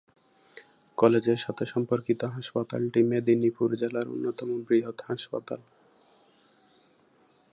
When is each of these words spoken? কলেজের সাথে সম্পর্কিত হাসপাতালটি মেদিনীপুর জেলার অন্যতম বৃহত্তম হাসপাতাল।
কলেজের 0.97 1.37
সাথে 1.37 1.63
সম্পর্কিত 1.65 2.21
হাসপাতালটি 2.35 2.99
মেদিনীপুর 3.03 3.69
জেলার 3.75 4.07
অন্যতম 4.07 4.49
বৃহত্তম 4.67 5.07
হাসপাতাল। 5.09 5.59